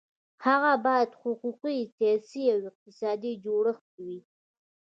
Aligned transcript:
هغه 0.45 0.71
باید 0.85 1.11
حقوقي، 1.21 1.79
سیاسي 1.97 2.43
او 2.53 2.59
اقتصادي 2.71 3.33
جوړښت 3.43 3.87
وي. 4.03 4.17